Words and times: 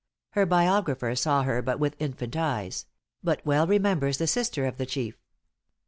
Her 0.31 0.47
biographer 0.47 1.13
saw 1.15 1.43
her 1.43 1.61
but 1.61 1.77
with 1.79 1.95
infant 1.99 2.35
eyes; 2.35 2.87
but 3.23 3.39
well 3.45 3.67
remembers 3.67 4.17
the 4.17 4.25
sister 4.25 4.65
of 4.65 4.77
the 4.77 4.85
chief. 4.87 5.21